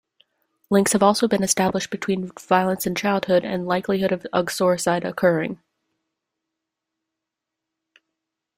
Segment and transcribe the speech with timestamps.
[0.71, 5.59] Links have also been established between violence in childhood and likelihood of uxoricide occurring.